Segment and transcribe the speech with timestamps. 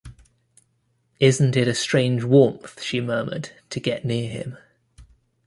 [1.19, 4.57] “Isn’t it a strange warmth!” she murmured, to get near him.